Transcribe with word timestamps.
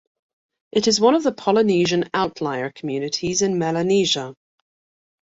It 0.71 0.87
is 0.87 0.99
one 0.99 1.13
of 1.13 1.21
the 1.21 1.31
Polynesian 1.31 2.09
Outlier 2.11 2.71
communities 2.71 3.43
in 3.43 3.59
Melanesia. 3.59 4.33